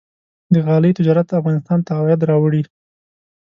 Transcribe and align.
د 0.53 0.55
غالۍ 0.65 0.91
تجارت 0.99 1.27
افغانستان 1.39 1.79
ته 1.85 1.89
عواید 1.99 2.21
راوړي. 2.29 2.61